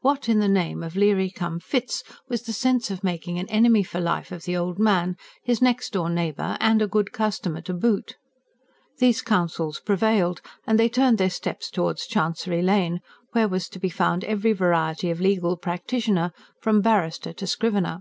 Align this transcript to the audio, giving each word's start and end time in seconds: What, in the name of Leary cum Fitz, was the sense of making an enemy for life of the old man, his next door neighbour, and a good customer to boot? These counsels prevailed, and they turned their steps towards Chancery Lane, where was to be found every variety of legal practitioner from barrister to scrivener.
What, 0.00 0.26
in 0.30 0.38
the 0.38 0.48
name 0.48 0.82
of 0.82 0.96
Leary 0.96 1.28
cum 1.30 1.60
Fitz, 1.60 2.02
was 2.30 2.40
the 2.44 2.54
sense 2.54 2.90
of 2.90 3.04
making 3.04 3.38
an 3.38 3.46
enemy 3.50 3.82
for 3.82 4.00
life 4.00 4.32
of 4.32 4.44
the 4.44 4.56
old 4.56 4.78
man, 4.78 5.18
his 5.42 5.60
next 5.60 5.92
door 5.92 6.08
neighbour, 6.08 6.56
and 6.60 6.80
a 6.80 6.86
good 6.86 7.12
customer 7.12 7.60
to 7.60 7.74
boot? 7.74 8.16
These 9.00 9.20
counsels 9.20 9.80
prevailed, 9.80 10.40
and 10.66 10.78
they 10.78 10.88
turned 10.88 11.18
their 11.18 11.28
steps 11.28 11.68
towards 11.70 12.06
Chancery 12.06 12.62
Lane, 12.62 13.00
where 13.32 13.48
was 13.48 13.68
to 13.68 13.78
be 13.78 13.90
found 13.90 14.24
every 14.24 14.54
variety 14.54 15.10
of 15.10 15.20
legal 15.20 15.58
practitioner 15.58 16.32
from 16.58 16.80
barrister 16.80 17.34
to 17.34 17.46
scrivener. 17.46 18.00